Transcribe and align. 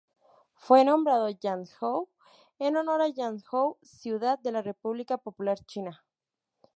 Fue 0.55 0.83
nombrado 0.83 1.29
Yangzhou 1.29 2.09
en 2.57 2.75
honor 2.75 3.01
a 3.03 3.07
Yangzhou 3.09 3.77
ciudad 3.83 4.39
de 4.39 4.51
la 4.51 4.63
República 4.63 5.19
Popular 5.19 5.59
China. 5.67 6.03